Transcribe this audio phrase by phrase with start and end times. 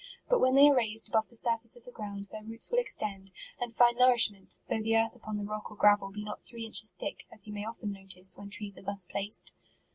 [0.27, 3.31] But when they are raised above the surface of the ground, their roots will extend,
[3.59, 6.93] and find nourishment, though the earth upon the rock or gravel be not three inches
[6.99, 9.53] thick, as you may often notice, when trees are thus pla ced.